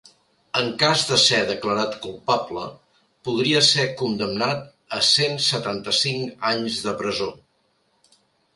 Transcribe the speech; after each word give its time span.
En 0.59 0.69
cas 0.83 1.01
de 1.09 1.17
ser 1.23 1.41
declarat 1.49 1.97
culpable, 2.05 2.63
podria 3.29 3.61
ésser 3.65 3.87
condemnat 4.01 4.65
a 5.01 5.05
cent 5.11 5.39
setanta-cinc 5.51 6.51
anys 6.55 6.83
de 6.89 6.99
presó. 7.05 7.33